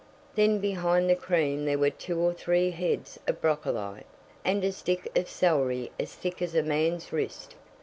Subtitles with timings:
[0.33, 4.01] Then behind the cream there were two or three heads of broccoli,
[4.43, 7.53] and a stick of celery as thick as a man's wrist.